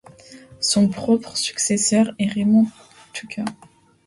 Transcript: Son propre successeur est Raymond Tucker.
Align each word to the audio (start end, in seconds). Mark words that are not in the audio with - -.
Son 0.61 0.87
propre 0.87 1.37
successeur 1.37 2.15
est 2.17 2.25
Raymond 2.25 2.65
Tucker. 3.13 3.45